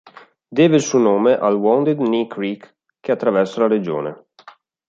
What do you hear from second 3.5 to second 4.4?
la regione.